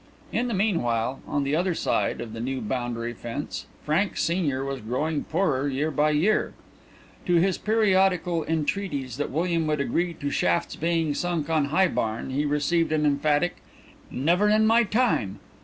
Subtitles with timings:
[0.33, 4.81] In the meanwhile, on the other side of the new boundary fence, Frank senior was
[4.81, 6.55] growing poorer year by year.
[7.27, 12.31] To his periodical entreaties that William would agree to shafts being sunk on High Barn
[12.31, 13.57] he received an emphatic
[14.09, 15.37] "Never in my time!"